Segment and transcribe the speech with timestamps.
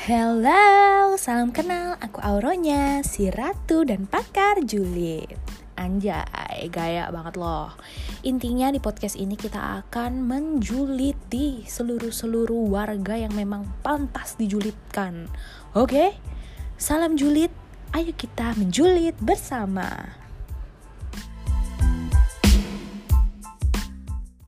[0.00, 1.92] Hello, salam kenal.
[2.00, 5.36] Aku Auronya, si ratu dan pakar julid.
[5.76, 7.76] Anjay, gaya banget loh.
[8.24, 15.28] Intinya di podcast ini kita akan menjuliti seluruh-seluruh warga yang memang pantas dijulitkan.
[15.76, 16.16] Oke?
[16.80, 17.52] Salam julid,
[17.92, 20.16] ayo kita menjulit bersama.